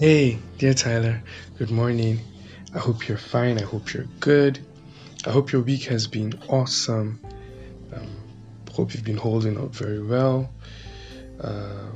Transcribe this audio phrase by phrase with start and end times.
[0.00, 1.22] Hey, dear Tyler,
[1.58, 2.20] good morning.
[2.74, 3.58] I hope you're fine.
[3.58, 4.58] I hope you're good.
[5.26, 7.20] I hope your week has been awesome.
[7.94, 8.08] Um,
[8.72, 10.50] hope you've been holding up very well.
[11.38, 11.90] Uh,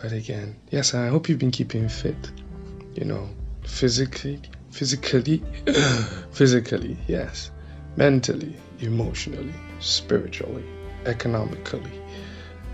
[0.00, 2.16] but again, yes, I hope you've been keeping fit.
[2.94, 3.28] You know,
[3.64, 4.40] physically,
[4.70, 5.42] physically,
[6.32, 7.50] physically, yes,
[7.96, 10.64] mentally, emotionally, spiritually,
[11.04, 12.00] economically.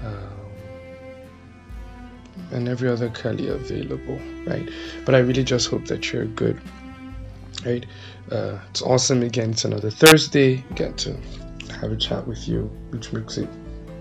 [0.04, 0.41] Um,
[2.50, 4.68] and every other Kali available, right?
[5.04, 6.60] But I really just hope that you're good,
[7.64, 7.84] right?
[8.30, 9.22] Uh, it's awesome.
[9.22, 10.64] Again, it's another Thursday.
[10.74, 11.16] Get to
[11.80, 13.48] have a chat with you, which makes it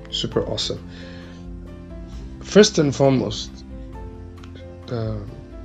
[0.10, 0.88] super awesome.
[2.44, 3.52] First and foremost,
[4.92, 5.18] uh,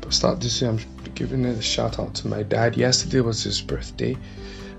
[0.09, 0.71] start this year.
[0.71, 0.81] I'm
[1.15, 2.77] giving a shout out to my dad.
[2.77, 4.17] Yesterday was his birthday.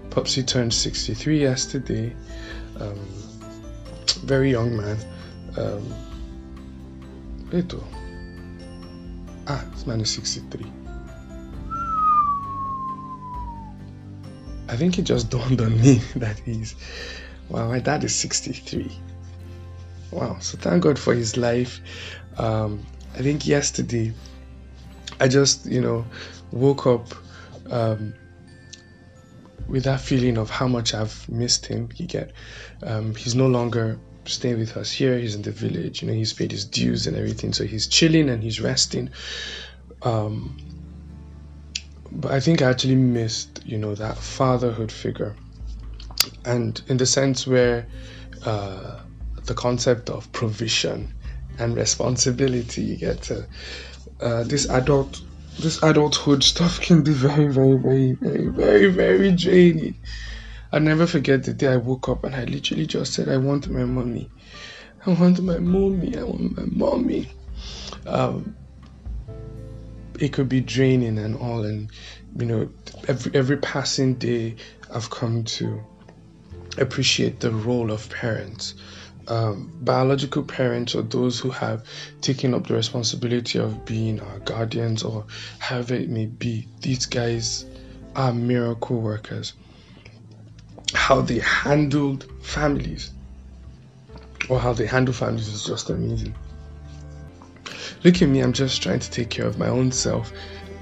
[0.09, 2.15] Popsy turned 63 yesterday.
[2.79, 2.99] Um,
[4.23, 4.97] very young man.
[5.57, 5.93] Um,
[7.51, 7.83] Eto.
[9.47, 10.65] Ah, it's 63.
[14.69, 16.75] I think it just dawned on me that he's.
[17.49, 18.91] Wow, my dad is 63.
[20.11, 21.79] Wow, so thank God for his life.
[22.37, 24.13] Um, I think yesterday
[25.19, 26.05] I just, you know,
[26.51, 27.07] woke up
[27.69, 28.13] um,
[29.67, 31.89] with that feeling of how much I've missed him.
[31.95, 32.31] You get,
[32.83, 35.17] um, he's no longer staying with us here.
[35.17, 36.01] He's in the village.
[36.01, 39.09] You know, he's paid his dues and everything, so he's chilling and he's resting.
[40.01, 40.57] Um,
[42.11, 45.35] but I think I actually missed, you know, that fatherhood figure,
[46.45, 47.87] and in the sense where
[48.45, 49.01] uh,
[49.45, 51.13] the concept of provision
[51.59, 53.45] and responsibility, you get to
[54.21, 55.21] uh, this adult.
[55.59, 59.95] This adulthood stuff can be very, very, very, very, very, very draining
[60.71, 63.69] I'll never forget the day I woke up and I literally just said, I want
[63.69, 64.29] my mommy.
[65.05, 66.17] I want my mommy.
[66.17, 67.29] I want my mommy.
[68.05, 68.55] Um,
[70.19, 71.89] it could be draining and all, and
[72.37, 72.69] you know,
[73.07, 74.55] every every passing day,
[74.93, 75.81] I've come to
[76.77, 78.73] appreciate the role of parents.
[79.27, 81.85] Um, biological parents or those who have
[82.21, 85.25] taken up the responsibility of being our guardians or
[85.59, 87.65] however it may be, these guys
[88.15, 89.53] are miracle workers
[90.93, 93.11] how they handled families
[94.49, 96.35] or how they handle families is just amazing.
[98.03, 100.31] Look at me, I'm just trying to take care of my own self,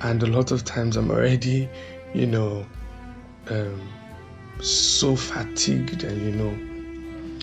[0.02, 1.70] and a lot of times I'm already,
[2.14, 2.66] you know,
[3.50, 3.90] um,
[4.62, 7.42] so fatigued, and you know,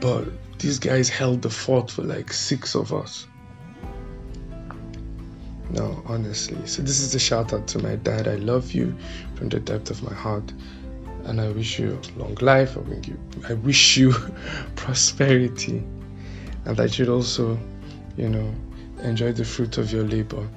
[0.00, 0.28] but
[0.58, 3.26] these guys held the fort for like six of us.
[5.70, 6.66] No, honestly.
[6.66, 8.28] So, this is a shout out to my dad.
[8.28, 8.94] I love you
[9.36, 10.52] from the depth of my heart
[11.24, 12.76] and I wish you long life.
[13.48, 14.12] I wish you
[14.76, 15.82] prosperity,
[16.64, 17.58] and that you'd also,
[18.16, 18.54] you know,
[19.02, 20.48] enjoy the fruit of your labor.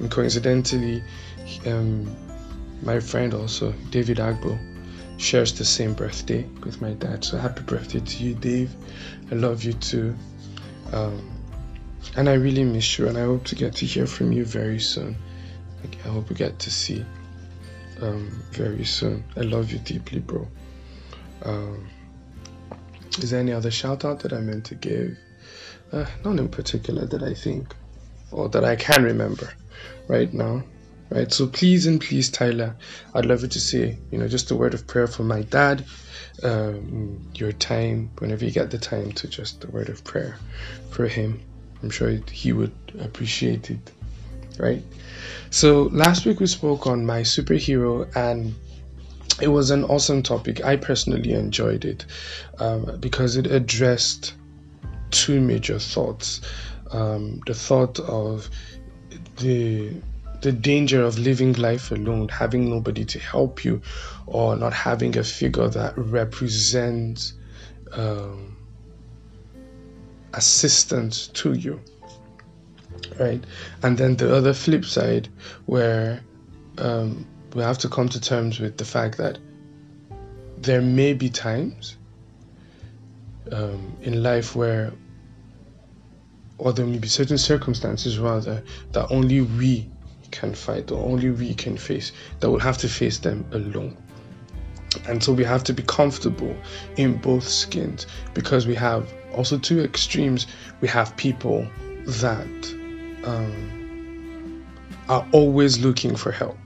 [0.00, 1.02] And coincidentally,
[1.66, 2.14] um,
[2.82, 4.58] my friend also, David Agbo,
[5.16, 7.24] shares the same birthday with my dad.
[7.24, 8.74] So happy birthday to you, Dave.
[9.30, 10.14] I love you too.
[10.92, 11.30] Um,
[12.16, 14.80] and I really miss you, and I hope to get to hear from you very
[14.80, 15.16] soon.
[16.04, 17.04] I hope we get to see
[18.00, 19.24] um, very soon.
[19.36, 20.48] I love you deeply, bro.
[21.42, 21.88] Um,
[23.18, 25.16] is there any other shout out that I meant to give?
[25.92, 27.74] Uh, none in particular that I think
[28.32, 29.52] or that I can remember
[30.08, 30.64] right now.
[31.10, 32.74] Right, so please and please, Tyler,
[33.14, 35.84] I'd love you to say, you know, just a word of prayer for my dad.
[36.42, 40.36] Um, your time, whenever you get the time, to just a word of prayer
[40.90, 41.40] for him.
[41.82, 43.92] I'm sure he would appreciate it
[44.58, 44.82] right?
[45.50, 48.54] So last week we spoke on my superhero and
[49.40, 50.64] it was an awesome topic.
[50.64, 52.06] I personally enjoyed it
[52.58, 54.34] um, because it addressed
[55.10, 56.40] two major thoughts.
[56.90, 58.48] Um, the thought of
[59.38, 59.94] the
[60.40, 63.80] the danger of living life alone, having nobody to help you,
[64.26, 67.32] or not having a figure that represents
[67.92, 68.56] um,
[70.34, 71.80] assistance to you
[73.18, 73.42] right?
[73.82, 75.28] And then the other flip side,
[75.66, 76.22] where
[76.78, 79.38] um, we have to come to terms with the fact that
[80.58, 81.96] there may be times
[83.52, 84.92] um, in life where,
[86.58, 88.62] or there may be certain circumstances rather,
[88.92, 89.88] that only we
[90.30, 93.96] can fight or only we can face, that we'll have to face them alone.
[95.08, 96.56] And so we have to be comfortable
[96.96, 100.46] in both skins because we have also two extremes.
[100.80, 101.66] We have people
[102.06, 102.74] that
[103.24, 104.64] um,
[105.08, 106.58] are always looking for help.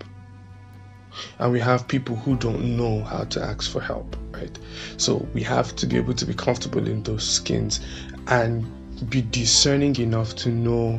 [1.38, 4.56] And we have people who don't know how to ask for help, right?
[4.96, 7.80] So we have to be able to be comfortable in those skins
[8.28, 8.64] and
[9.10, 10.96] be discerning enough to know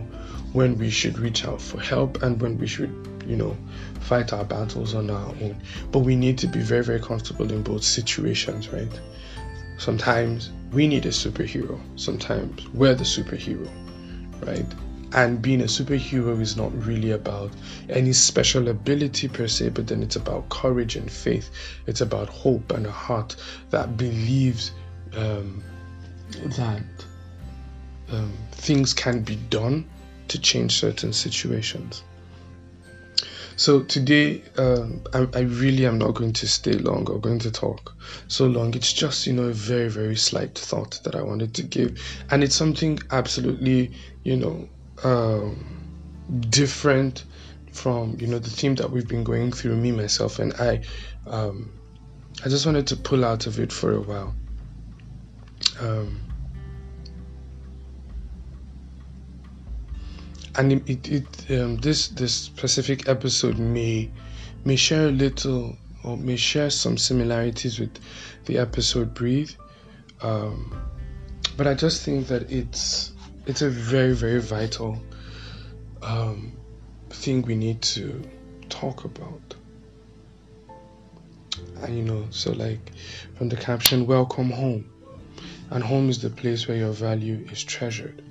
[0.53, 2.89] when we should reach out for help and when we should,
[3.25, 3.55] you know,
[4.01, 5.55] fight our battles on our own.
[5.91, 8.99] But we need to be very, very comfortable in both situations, right?
[9.77, 13.69] Sometimes we need a superhero, sometimes we're the superhero,
[14.45, 14.65] right?
[15.13, 17.51] And being a superhero is not really about
[17.89, 21.49] any special ability per se, but then it's about courage and faith.
[21.87, 23.35] It's about hope and a heart
[23.71, 24.71] that believes
[25.15, 25.63] um,
[26.57, 26.83] that
[28.11, 29.89] um, things can be done
[30.27, 32.03] to change certain situations.
[33.55, 37.51] So today, um, I, I, really am not going to stay long or going to
[37.51, 37.93] talk
[38.29, 38.73] so long.
[38.73, 42.01] It's just, you know, a very, very slight thought that I wanted to give.
[42.31, 43.91] And it's something absolutely,
[44.23, 44.69] you know,
[45.03, 45.65] um,
[46.49, 47.25] different
[47.71, 50.81] from, you know, the theme that we've been going through, me, myself, and I.
[51.27, 51.71] Um,
[52.43, 54.33] I just wanted to pull out of it for a while.
[55.81, 56.19] Um,
[60.59, 64.11] and it, it, um, this this specific episode may
[64.65, 67.97] may share a little or may share some similarities with
[68.45, 69.51] the episode breathe
[70.21, 70.81] um,
[71.55, 73.13] but i just think that it's
[73.49, 75.01] it's a very very vital
[76.01, 76.53] um,
[77.09, 78.23] thing we need to
[78.69, 79.55] talk about
[81.81, 82.91] and you know so like
[83.35, 84.89] from the caption welcome home
[85.71, 88.23] and home is the place where your value is treasured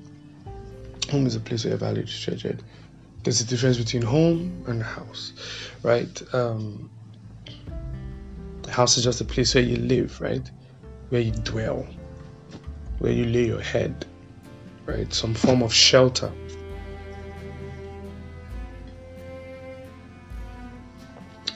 [1.11, 2.63] Home is a place where your value is treasured.
[3.25, 5.33] There's a difference between home and house,
[5.83, 6.35] right?
[6.35, 6.91] Um,
[8.69, 10.49] house is just a place where you live, right?
[11.09, 11.87] Where you dwell,
[12.99, 14.05] where you lay your head,
[14.89, 15.13] right?
[15.13, 16.33] Some form of shelter.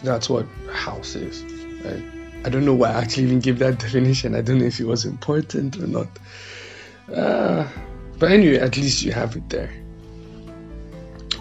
[0.05, 1.43] That's what house is,
[1.85, 2.03] right?
[2.45, 4.35] I don't know why I actually even gave that definition.
[4.35, 6.09] I don't know if it was important or not.
[7.13, 7.67] Uh,
[8.19, 9.73] but anyway, at least you have it there.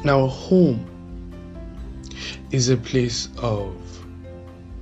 [0.03, 0.87] Now, home
[2.51, 3.75] is a place of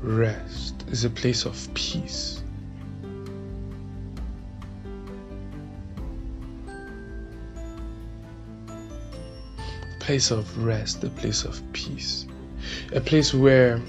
[0.01, 2.38] rest, is a place of peace.
[10.09, 12.25] Place of rest, a place of peace,
[12.93, 13.79] a place where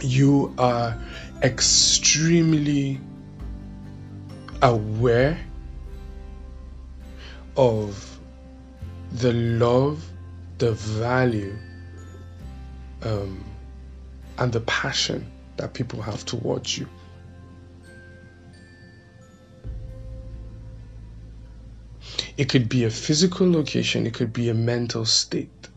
[0.00, 0.98] you are
[1.42, 2.98] extremely
[4.62, 5.38] aware
[7.54, 8.18] of
[9.12, 10.02] the love,
[10.56, 11.54] the value,
[13.02, 13.44] um,
[14.38, 16.88] and the passion that people have towards you.
[22.38, 25.68] It could be a physical location, it could be a mental state.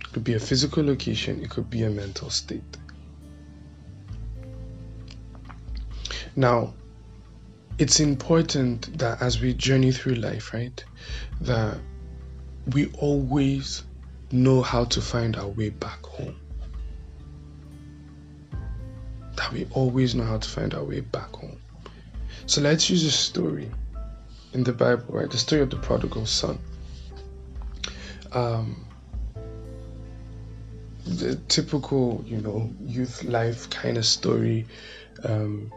[0.00, 2.78] It could be a physical location, it could be a mental state.
[6.34, 6.72] Now,
[7.76, 10.82] it's important that as we journey through life, right,
[11.42, 11.76] that
[12.72, 13.84] we always
[14.32, 16.36] know how to find our way back home.
[19.36, 21.58] That we always know how to find our way back home.
[22.46, 23.70] So let's use a story
[24.52, 25.30] in the Bible, right?
[25.30, 26.58] The story of the prodigal son.
[28.32, 28.84] Um,
[31.04, 34.66] the typical, you know, youth life kind of story.
[35.24, 35.72] Um,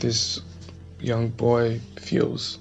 [0.00, 0.40] this
[1.00, 2.58] young boy feels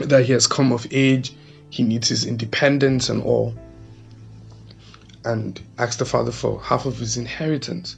[0.00, 1.32] that he has come of age,
[1.70, 3.54] he needs his independence and all,
[5.24, 7.96] and asks the father for half of his inheritance.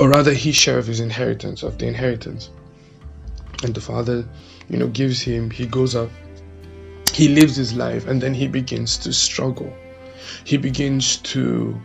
[0.00, 2.50] Or rather, his share of his inheritance, of the inheritance.
[3.62, 4.28] And the father,
[4.68, 6.10] you know, gives him, he goes up,
[7.12, 9.72] he lives his life, and then he begins to struggle.
[10.44, 11.80] He begins to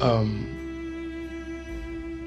[0.00, 0.46] um,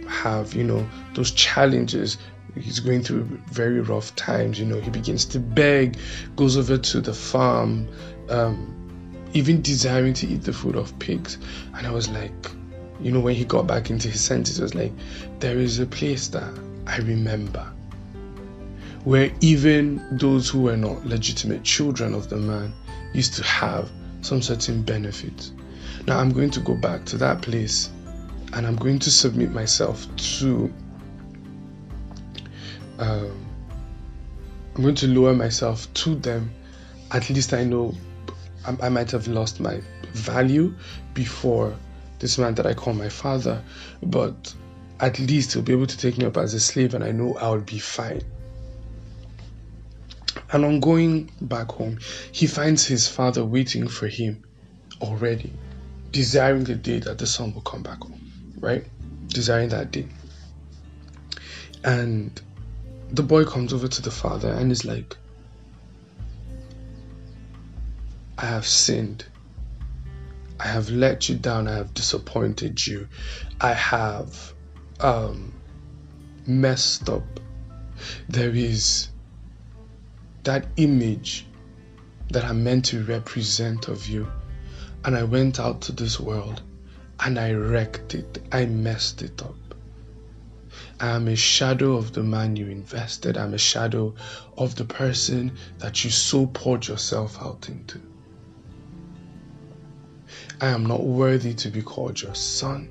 [0.10, 2.18] have, you know, those challenges.
[2.56, 4.82] He's going through very rough times, you know.
[4.82, 5.98] He begins to beg,
[6.36, 7.88] goes over to the farm,
[8.30, 8.74] um,
[9.34, 11.38] even desiring to eat the food of pigs.
[11.76, 12.52] And I was like,
[13.02, 14.92] you know, when he got back into his senses, was like,
[15.40, 16.52] there is a place that
[16.86, 17.66] I remember
[19.04, 22.74] where even those who were not legitimate children of the man
[23.14, 23.90] used to have
[24.22, 25.54] some certain benefits.
[26.08, 27.90] Now I'm going to go back to that place
[28.54, 30.06] and I'm going to submit myself
[30.40, 30.74] to.
[33.00, 33.46] Um,
[34.76, 36.52] I'm going to lower myself to them.
[37.12, 37.96] At least I know
[38.82, 39.80] I might have lost my
[40.12, 40.74] value
[41.14, 41.74] before
[42.20, 43.64] this man that I call my father,
[44.02, 44.54] but
[45.00, 47.36] at least he'll be able to take me up as a slave, and I know
[47.38, 48.24] I'll be fine.
[50.52, 52.00] And on going back home,
[52.32, 54.44] he finds his father waiting for him
[55.02, 55.52] already,
[56.12, 58.28] desiring the day that the son will come back home
[58.60, 58.86] right?
[59.28, 60.08] Desiring that day.
[61.84, 62.40] And
[63.12, 65.16] the boy comes over to the father and is like,
[68.38, 69.26] I have sinned.
[70.60, 71.68] I have let you down.
[71.68, 73.08] I have disappointed you.
[73.62, 74.54] I have
[75.00, 75.54] um,
[76.46, 77.40] messed up.
[78.30, 79.10] There is
[80.44, 81.46] that image
[82.30, 84.28] that I'm meant to represent of you.
[85.06, 86.62] And I went out to this world
[87.20, 88.44] and I wrecked it.
[88.52, 89.56] I messed it up.
[91.00, 93.38] I am a shadow of the man you invested.
[93.38, 94.16] I'm a shadow
[94.58, 98.02] of the person that you so poured yourself out into.
[100.60, 102.90] I am not worthy to be called your son.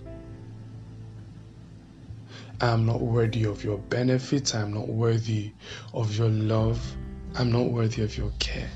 [2.60, 4.54] I am not worthy of your benefits.
[4.54, 5.52] I am not worthy
[5.92, 6.80] of your love.
[7.34, 8.70] I'm not worthy of your care.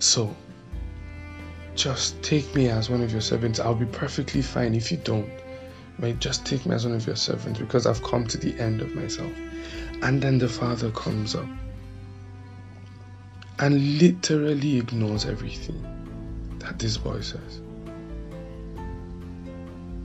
[0.00, 0.34] So,
[1.76, 3.60] just take me as one of your servants.
[3.60, 5.30] I'll be perfectly fine if you don't.
[6.00, 8.80] But just take me as one of your servants because I've come to the end
[8.80, 9.32] of myself.
[10.02, 11.48] And then the father comes up
[13.60, 15.82] and literally ignores everything
[16.60, 17.60] that this boy says.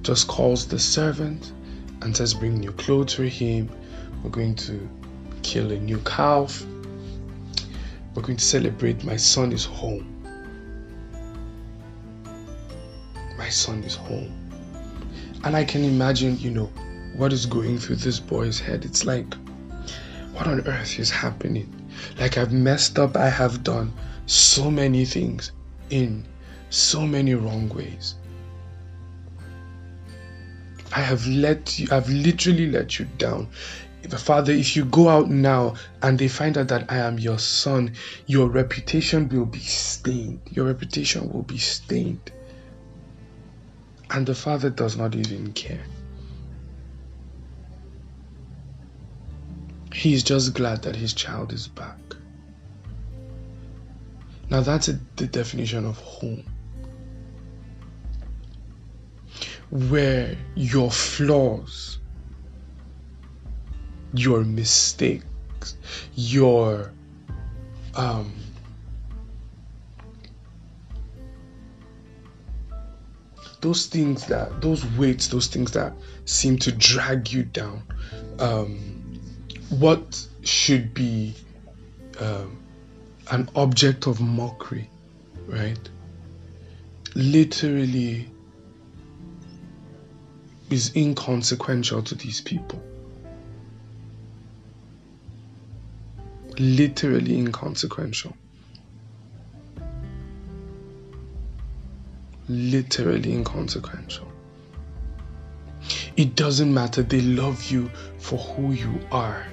[0.01, 1.53] Just calls the servant
[2.01, 3.69] and says, Bring new clothes for him.
[4.23, 4.89] We're going to
[5.43, 6.65] kill a new calf.
[8.15, 10.09] We're going to celebrate my son is home.
[13.37, 14.31] My son is home.
[15.43, 16.71] And I can imagine, you know,
[17.15, 18.85] what is going through this boy's head.
[18.85, 19.33] It's like,
[20.33, 21.82] what on earth is happening?
[22.19, 23.93] Like I've messed up, I have done
[24.25, 25.51] so many things
[25.89, 26.25] in
[26.69, 28.15] so many wrong ways.
[30.95, 33.47] I have let you, I've literally let you down.
[34.09, 37.93] Father, if you go out now and they find out that I am your son,
[38.27, 40.41] your reputation will be stained.
[40.51, 42.31] Your reputation will be stained.
[44.09, 45.83] And the father does not even care.
[49.93, 51.97] He's just glad that his child is back.
[54.49, 56.43] Now, that's a, the definition of home.
[59.69, 61.99] Where your flaws,
[64.13, 65.77] your mistakes,
[66.15, 66.91] your
[67.95, 68.33] um,
[73.61, 75.93] those things that those weights, those things that
[76.25, 77.81] seem to drag you down,
[78.39, 79.02] um,
[79.79, 81.33] what should be
[82.19, 82.57] um,
[83.31, 84.89] an object of mockery,
[85.47, 85.89] right?
[87.15, 88.29] Literally
[90.69, 92.81] is inconsequential to these people.
[96.59, 98.35] Literally inconsequential.
[102.47, 104.27] Literally inconsequential.
[106.15, 107.89] It doesn't matter, they love you
[108.19, 109.45] for who you are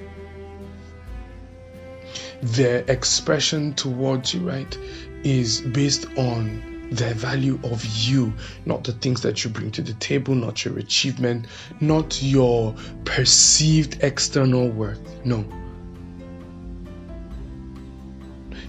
[2.43, 4.79] their expression towards you, right,
[5.23, 8.33] is based on their value of you,
[8.67, 11.47] not the things that you bring to the table, not your achievement,
[11.81, 15.01] not your perceived external worth.
[15.25, 15.45] No.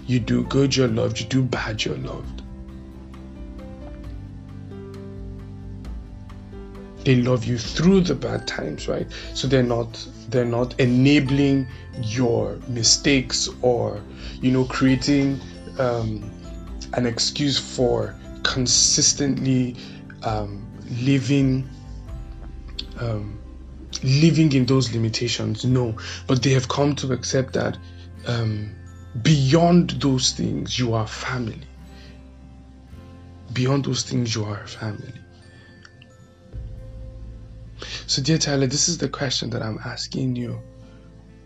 [0.06, 1.20] You do good, you're loved.
[1.20, 2.41] You do bad, you're loved.
[7.04, 9.06] They love you through the bad times, right?
[9.34, 11.66] So they're not they're not enabling
[12.00, 14.00] your mistakes or
[14.40, 15.40] you know creating
[15.78, 16.30] um,
[16.94, 19.76] an excuse for consistently
[20.22, 20.64] um,
[21.00, 21.68] living
[23.00, 23.38] um,
[24.04, 25.64] living in those limitations.
[25.64, 25.96] No.
[26.28, 27.78] But they have come to accept that
[28.26, 28.70] um,
[29.22, 31.60] beyond those things you are family.
[33.52, 35.12] Beyond those things you are family
[38.06, 40.60] so, dear Tyler, this is the question that I'm asking you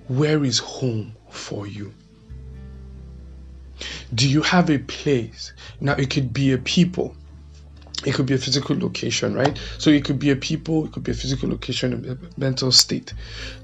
[0.08, 1.92] Where is home for you?
[4.14, 5.52] Do you have a place?
[5.80, 7.14] Now, it could be a people,
[8.04, 9.58] it could be a physical location, right?
[9.78, 13.12] So, it could be a people, it could be a physical location, a mental state.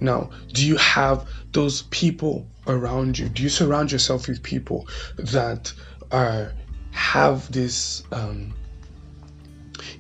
[0.01, 3.29] Now, do you have those people around you?
[3.29, 4.89] Do you surround yourself with people
[5.19, 5.73] that
[6.11, 6.53] are
[6.93, 8.53] have this um,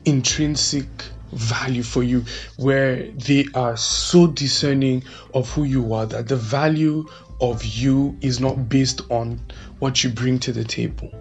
[0.04, 0.86] intrinsic
[1.32, 2.24] value for you
[2.56, 5.02] where they are so discerning
[5.34, 7.06] of who you are that the value
[7.40, 9.40] of you is not based on
[9.78, 11.12] what you bring to the table.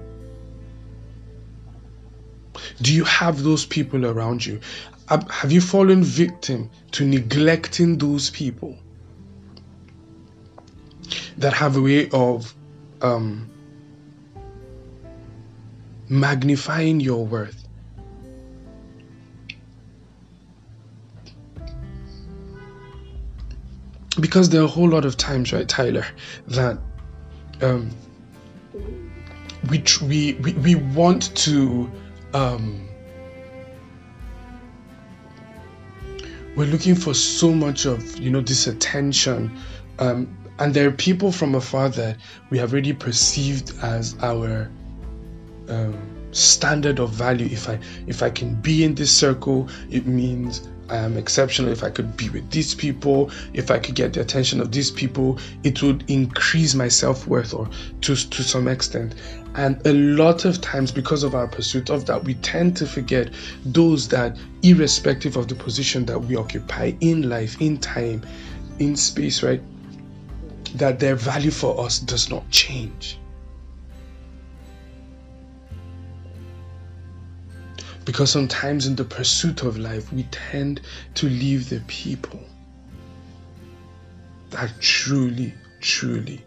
[2.82, 4.60] Do you have those people around you?
[5.08, 8.78] Have you fallen victim to neglecting those people
[11.38, 12.54] that have a way of
[13.02, 13.50] um,
[16.08, 17.68] magnifying your worth?
[24.22, 26.06] Because there are a whole lot of times, right, Tyler,
[26.48, 26.78] that
[27.62, 27.90] um,
[29.70, 31.92] we, we we we want to
[32.34, 32.88] um,
[36.56, 39.56] we're looking for so much of you know this attention
[40.00, 42.18] um, and there are people from afar that
[42.50, 44.70] we have already perceived as our
[45.70, 45.98] um,
[46.32, 47.48] standard of value.
[47.48, 51.72] If i if i can be in this circle it means I am exceptional.
[51.72, 54.92] If I could be with these people, if I could get the attention of these
[54.92, 57.70] people, it would increase my self worth or
[58.02, 59.16] to, to some extent.
[59.56, 63.30] And a lot of times, because of our pursuit of that, we tend to forget
[63.66, 68.24] those that, irrespective of the position that we occupy in life, in time,
[68.80, 69.62] in space, right,
[70.76, 73.18] that their value for us does not change.
[78.06, 80.82] Because sometimes in the pursuit of life, we tend
[81.16, 82.44] to leave the people
[84.50, 86.44] that truly, truly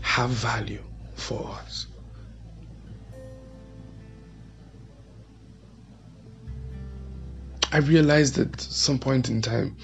[0.00, 0.82] have value
[1.14, 1.86] for us.
[7.72, 9.76] I realized at some point in time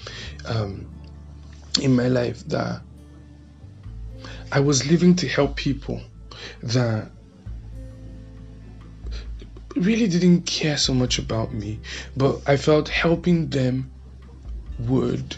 [0.45, 0.87] um,
[1.81, 2.81] in my life that
[4.51, 6.01] I was living to help people
[6.61, 7.11] that
[9.75, 11.79] really didn't care so much about me,
[12.17, 13.91] but I felt helping them
[14.79, 15.35] would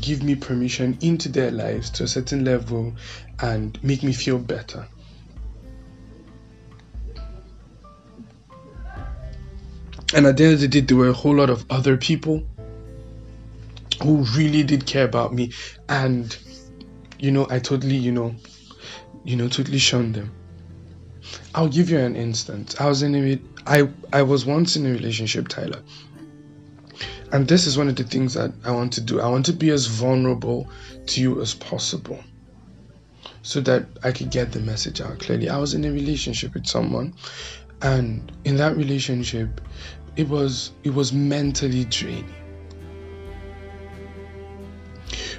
[0.00, 2.94] give me permission into their lives to a certain level
[3.40, 4.86] and make me feel better.
[10.14, 12.42] And at the end of the day, there were a whole lot of other people
[14.02, 15.52] who really did care about me.
[15.88, 16.36] And,
[17.18, 18.34] you know, I totally, you know,
[19.24, 20.32] you know, totally shunned them.
[21.54, 22.80] I'll give you an instance.
[22.80, 25.82] I was in a I I was once in a relationship, Tyler.
[27.32, 29.20] And this is one of the things that I want to do.
[29.20, 30.70] I want to be as vulnerable
[31.06, 32.20] to you as possible.
[33.42, 35.48] So that I could get the message out clearly.
[35.48, 37.14] I was in a relationship with someone
[37.82, 39.60] and in that relationship
[40.16, 42.35] it was it was mentally draining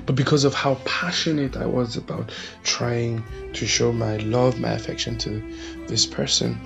[0.08, 2.32] but because of how passionate I was about
[2.64, 5.44] trying to show my love, my affection to
[5.88, 6.58] this person,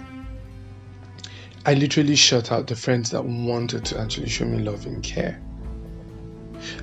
[1.65, 5.41] I literally shut out the friends that wanted to actually show me love and care.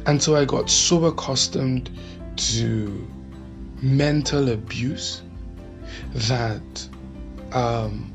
[0.07, 1.91] And so I got so accustomed
[2.37, 3.09] to
[3.81, 5.23] mental abuse
[6.13, 6.89] that
[7.53, 8.13] um,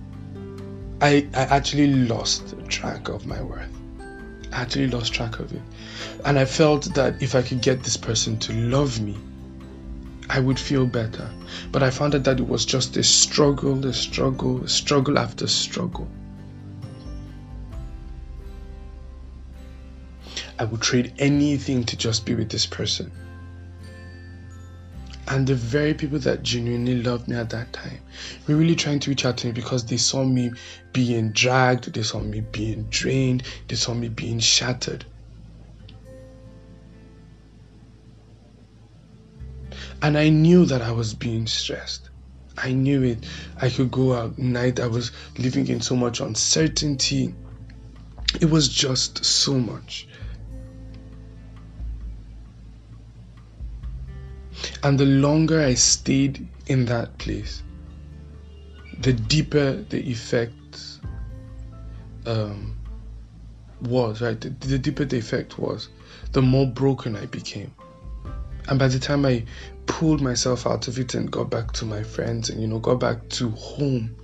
[1.00, 3.70] I, I actually lost track of my worth.
[4.52, 5.62] I actually lost track of it.
[6.26, 9.18] And I felt that if I could get this person to love me,
[10.30, 11.30] I would feel better.
[11.72, 15.48] But I found out that it was just a struggle, a struggle, a struggle after
[15.48, 16.08] struggle.
[20.58, 23.12] I would trade anything to just be with this person.
[25.28, 28.00] And the very people that genuinely loved me at that time
[28.48, 30.52] were really trying to reach out to me because they saw me
[30.92, 35.06] being dragged, they saw me being drained, they saw me being shattered.
[40.04, 42.10] And I knew that I was being stressed.
[42.58, 43.26] I knew it.
[43.62, 44.82] I could go out night.
[44.82, 47.34] I was living in so much uncertainty.
[48.42, 50.10] It was just so much.
[54.84, 57.64] And the longer I stayed in that place,
[59.00, 61.00] the deeper the effect
[62.26, 62.78] um,
[63.82, 64.40] was, right?
[64.40, 65.88] The, the deeper the effect was,
[66.34, 67.74] the more broken I became.
[68.68, 69.44] And by the time I
[69.86, 73.00] pulled myself out of it and got back to my friends and, you know, got
[73.00, 74.16] back to home,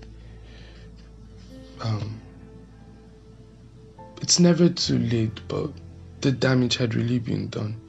[1.82, 2.19] um,
[4.21, 5.71] it's never too late, but
[6.21, 7.80] the damage had really been done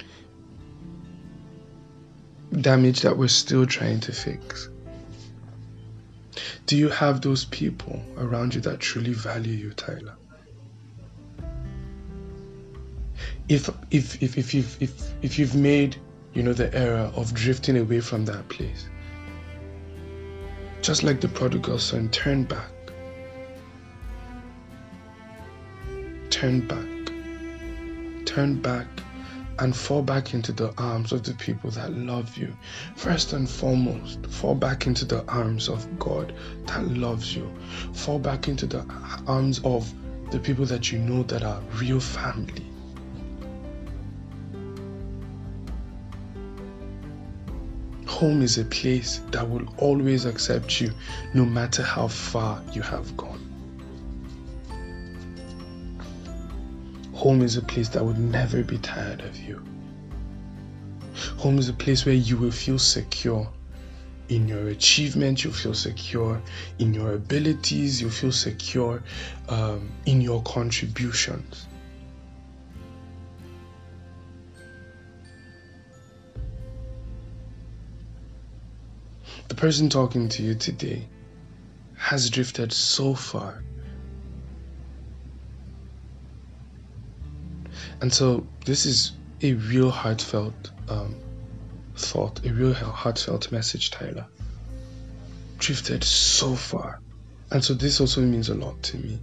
[2.59, 4.69] damage that we're still trying to fix?
[6.67, 10.15] Do you have those people around you that truly value you, Tyler?
[13.49, 15.97] If if if if if, if you've made
[16.33, 18.89] you know the error of drifting away from that place,
[20.83, 22.71] just like the prodigal son, turn back.
[26.31, 26.87] Turn back.
[28.25, 28.87] Turn back
[29.61, 32.57] and fall back into the arms of the people that love you.
[32.97, 36.33] First and foremost, fall back into the arms of God
[36.67, 37.53] that loves you.
[37.93, 38.85] Fall back into the
[39.27, 39.93] arms of
[40.31, 42.65] the people that you know that are real family.
[48.21, 50.93] Home is a place that will always accept you
[51.33, 53.41] no matter how far you have gone.
[57.15, 59.63] Home is a place that would never be tired of you.
[61.39, 63.49] Home is a place where you will feel secure
[64.29, 66.43] in your achievement, you feel secure
[66.79, 69.03] in your abilities, you feel secure
[69.49, 71.67] um, in your contributions.
[79.51, 81.09] The person talking to you today
[81.97, 83.65] has drifted so far.
[88.01, 89.11] And so, this is
[89.43, 91.17] a real heartfelt um,
[91.97, 94.29] thought, a real heartfelt message, Tyler.
[95.59, 97.01] Drifted so far.
[97.51, 99.19] And so this also means a lot to me.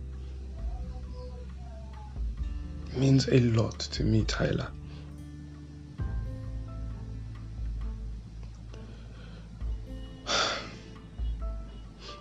[2.97, 4.73] Means a lot to me, Tyler.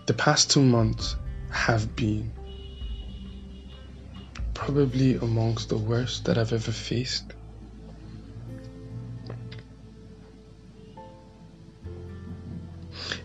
[0.06, 1.16] The past two months
[1.50, 2.32] have been
[4.54, 7.32] probably amongst the worst that I've ever faced.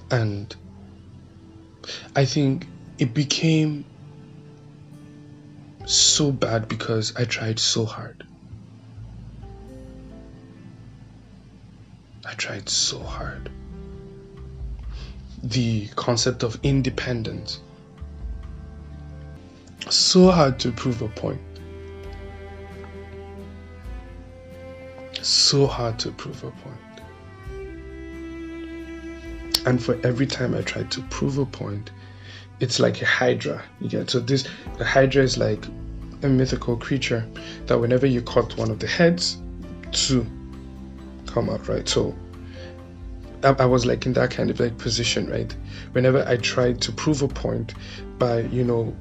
[0.09, 0.53] And
[2.15, 2.67] I think
[2.97, 3.85] it became
[5.85, 8.25] so bad because I tried so hard.
[12.25, 13.51] I tried so hard.
[15.43, 17.59] The concept of independence.
[19.89, 21.41] So hard to prove a point.
[25.21, 26.77] So hard to prove a point.
[29.65, 31.91] And for every time I try to prove a point,
[32.59, 33.63] it's like a hydra.
[33.79, 35.65] You get so this the hydra is like
[36.23, 37.27] a mythical creature
[37.65, 39.37] that whenever you cut one of the heads,
[39.91, 40.25] two
[41.25, 41.87] come out, right?
[41.87, 42.15] So
[43.43, 45.55] I, was like in that kind of like position, right?
[45.93, 47.73] Whenever I tried to prove a point
[48.19, 48.95] by, you know,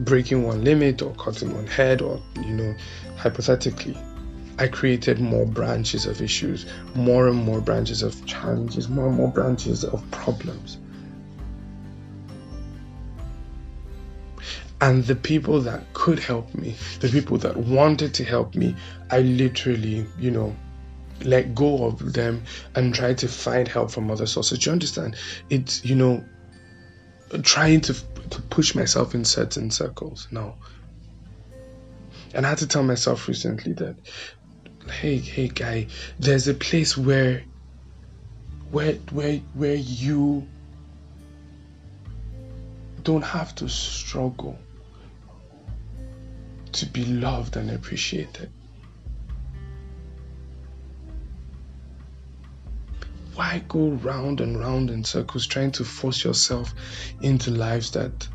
[0.00, 2.74] breaking one limit or cutting one head or, you know,
[3.16, 3.96] hypothetically,
[4.58, 9.28] I created more branches of issues, more and more branches of challenges, more and more
[9.30, 10.78] branches of problems.
[14.80, 18.76] And the people that could help me, the people that wanted to help me,
[19.10, 20.54] I literally, you know,
[21.22, 24.58] let go of them and try to find help from other sources.
[24.58, 25.16] Do you understand?
[25.50, 26.24] It's, you know,
[27.42, 27.94] trying to,
[28.30, 30.28] to push myself in certain circles.
[30.30, 30.56] now.
[32.34, 33.96] And I had to tell myself recently that
[34.90, 35.86] hey hey guy
[36.18, 37.42] there's a place where
[38.70, 40.46] where where where you
[43.02, 44.58] don't have to struggle
[46.72, 48.50] to be loved and appreciated
[53.36, 56.74] why go round and round in circles trying to force yourself
[57.20, 58.26] into lives that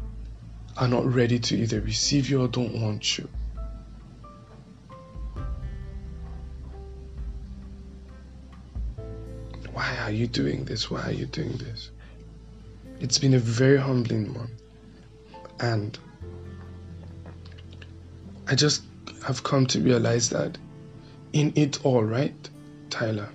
[0.78, 3.28] are not ready to either receive you or don't want you
[9.74, 10.92] Why are you doing this?
[10.92, 11.90] Why are you doing this?
[13.00, 14.52] It's been a very humbling one.
[15.60, 15.98] And
[18.48, 18.84] I just
[19.26, 20.58] have come to realize that
[21.34, 22.50] in it all, right,
[22.90, 23.30] Tyler,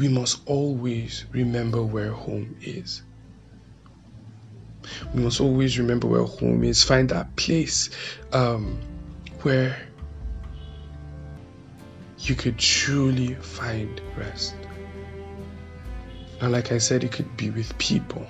[0.00, 3.02] we must always remember where home is.
[5.12, 6.82] We must always remember where home is.
[6.82, 7.90] Find that place
[8.32, 8.80] um,
[9.42, 9.76] where
[12.20, 14.54] you could truly find rest.
[16.40, 18.26] And like I said, it could be with people,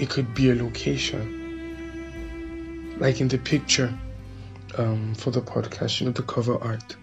[0.00, 1.36] it could be a location.
[2.98, 3.96] Like in the picture
[4.76, 6.96] um, for the podcast, you know, the cover art.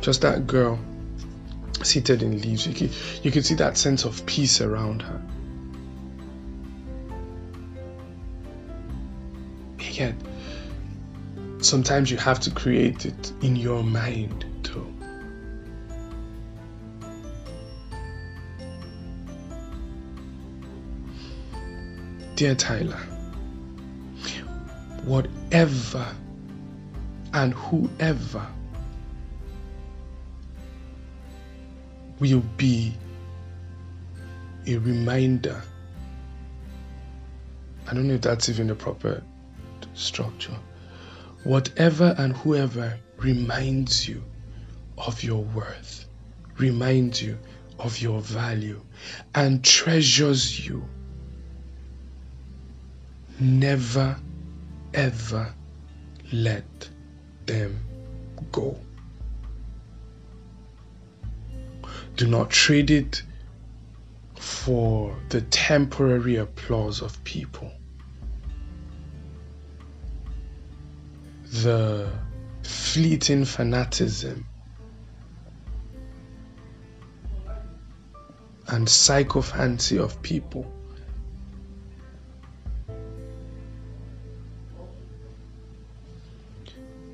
[0.00, 0.78] Just that girl
[1.82, 2.66] seated in leaves.
[2.66, 2.90] You could,
[3.24, 5.20] you could see that sense of peace around her.
[9.78, 10.14] Yet,
[11.58, 14.86] sometimes you have to create it in your mind too.
[22.36, 23.00] Dear Tyler,
[25.04, 26.06] whatever
[27.34, 28.46] and whoever
[32.20, 32.94] will be
[34.66, 35.60] a reminder.
[37.88, 39.22] I don't know if that's even a proper
[39.94, 40.56] structure.
[41.42, 44.22] Whatever and whoever reminds you
[44.98, 46.06] of your worth,
[46.58, 47.38] reminds you
[47.78, 48.80] of your value,
[49.34, 50.84] and treasures you
[53.40, 54.18] Never,
[54.92, 55.54] ever
[56.30, 56.90] let
[57.46, 57.80] them
[58.52, 58.78] go.
[62.20, 63.22] Do not trade it
[64.36, 67.72] for the temporary applause of people.
[71.50, 72.12] The
[72.62, 74.44] fleeting fanaticism
[78.68, 80.70] and psychophancy of people.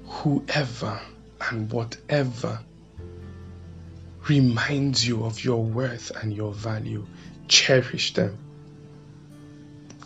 [0.04, 1.00] Whoever
[1.48, 2.58] and whatever
[4.28, 7.06] reminds you of your worth and your value,
[7.48, 8.38] cherish them.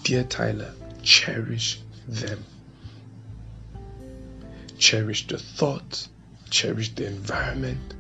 [0.03, 2.45] Dear Tyler, cherish them.
[4.79, 6.09] Cherish the thoughts,
[6.49, 7.95] cherish the environment,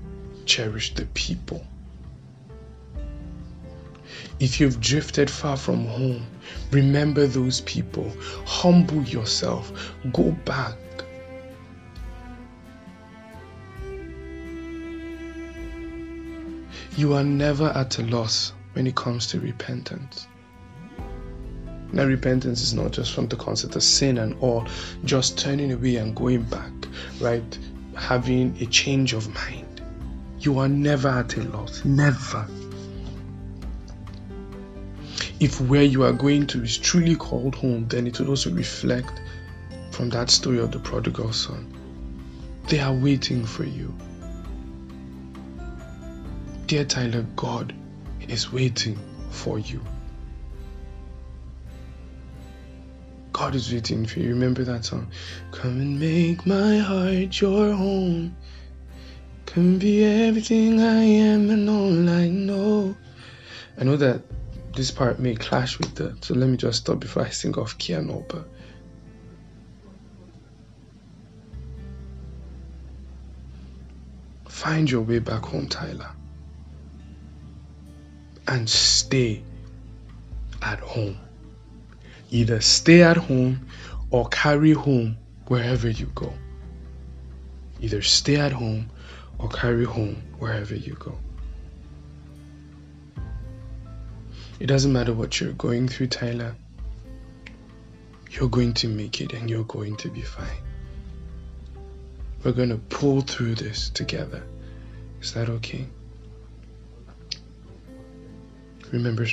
[0.46, 1.64] cherish the people.
[4.38, 6.26] If you've drifted far from home,
[6.70, 8.10] remember those people.
[8.46, 9.92] Humble yourself.
[10.12, 10.76] Go back.
[17.00, 20.26] You are never at a loss when it comes to repentance.
[21.94, 24.66] Now, repentance is not just from the concept of sin and all,
[25.06, 26.70] just turning away and going back,
[27.18, 27.58] right?
[27.96, 29.80] Having a change of mind.
[30.40, 31.82] You are never at a loss.
[31.86, 32.46] Never.
[35.40, 39.22] If where you are going to is truly called home, then it will also reflect
[39.90, 41.72] from that story of the prodigal son.
[42.68, 43.94] They are waiting for you.
[46.70, 47.74] Dear Tyler, God
[48.28, 48.96] is waiting
[49.30, 49.84] for you.
[53.32, 54.28] God is waiting for you.
[54.28, 55.10] Remember that song?
[55.50, 58.36] Come and make my heart your home.
[59.46, 62.94] Come be everything I am and all I know.
[63.76, 64.22] I know that
[64.72, 67.78] this part may clash with that, so let me just stop before I sing off
[67.78, 68.48] key and but
[74.46, 76.10] find your way back home, Tyler,
[78.46, 79.42] and stay
[80.62, 81.18] at home.
[82.30, 83.66] Either stay at home
[84.10, 86.32] or carry home wherever you go.
[87.80, 88.90] Either stay at home
[89.38, 91.16] or carry home wherever you go.
[94.60, 96.54] It doesn't matter what you're going through, Tyler.
[98.30, 100.46] You're going to make it and you're going to be fine.
[102.44, 104.42] We're going to pull through this together.
[105.20, 105.86] Is that okay?
[108.92, 109.26] Remember,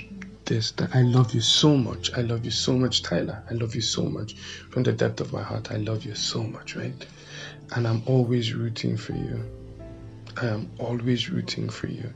[0.47, 2.11] this that I love you so much.
[2.13, 3.43] I love you so much, Tyler.
[3.49, 4.35] I love you so much.
[4.69, 7.05] From the depth of my heart, I love you so much, right?
[7.75, 9.43] And I'm always rooting for you.
[10.41, 12.13] I am always rooting for you.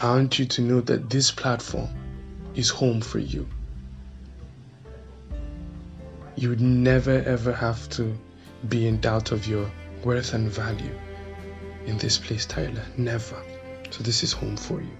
[0.00, 1.88] I want you to know that this platform
[2.54, 3.46] is home for you.
[6.36, 8.16] You would never ever have to
[8.68, 9.70] be in doubt of your
[10.02, 10.98] worth and value
[11.86, 12.84] in this place, Tyler.
[12.96, 13.36] Never.
[13.94, 14.96] So, this is home for you.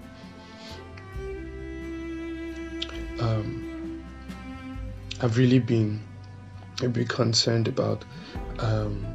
[3.19, 4.05] Um,
[5.21, 5.99] I've really been
[6.81, 8.05] a bit concerned about
[8.59, 9.05] um,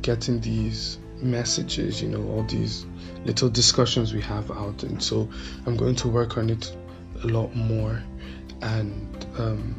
[0.00, 2.86] getting these messages, you know, all these
[3.26, 5.28] little discussions we have out, and so
[5.66, 6.74] I'm going to work on it
[7.22, 8.02] a lot more,
[8.62, 9.74] and um,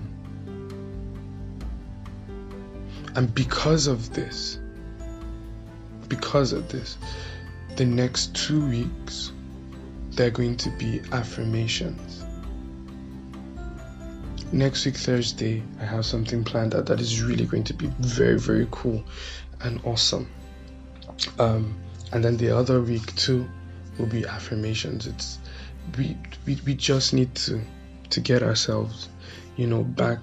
[3.15, 4.59] and because of this,
[6.07, 6.99] because of this,
[7.75, 9.31] the next two weeks
[10.17, 12.25] they're going to be affirmations
[14.51, 18.39] next week Thursday I have something planned that that is really going to be very
[18.39, 19.03] very cool
[19.61, 20.29] and awesome.
[21.39, 21.75] Um,
[22.11, 23.47] and then the other week too
[23.97, 25.07] will be affirmations.
[25.07, 25.39] It's
[25.97, 27.61] we we, we just need to
[28.11, 29.09] to get ourselves,
[29.57, 30.19] you know, back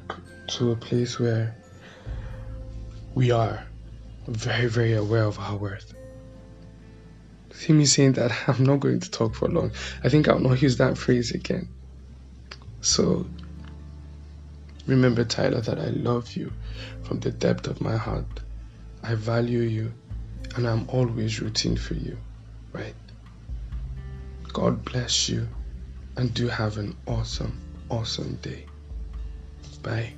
[0.47, 1.55] to a place where
[3.15, 3.65] we are
[4.27, 5.95] very very aware of our worth.
[7.55, 9.73] See me saying that I'm not going to talk for long.
[10.03, 11.69] I think I'll not use that phrase again.
[12.81, 13.27] So
[14.87, 16.53] Remember, Tyler, that I love you
[17.05, 18.27] from the depth of my heart.
[19.03, 19.93] I value you
[20.57, 22.19] and I'm always rooting for you,
[22.73, 22.95] right?
[24.53, 25.49] God bless you
[26.17, 27.59] and do have an awesome,
[27.91, 28.67] awesome day.
[29.83, 30.13] Bye.